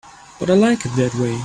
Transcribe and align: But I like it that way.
But 0.39 0.49
I 0.49 0.53
like 0.55 0.83
it 0.85 0.95
that 0.95 1.13
way. 1.15 1.37